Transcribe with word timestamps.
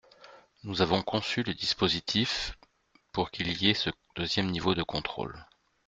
Nous 0.63 0.81
avons 0.81 1.03
conçu 1.03 1.43
le 1.43 1.53
dispositif 1.53 2.57
pour 3.11 3.29
qu’il 3.29 3.55
y 3.61 3.69
ait 3.69 3.75
ce 3.75 3.91
deuxième 4.15 4.49
niveau 4.49 4.73
de 4.73 4.81
contrôle. 4.81 5.45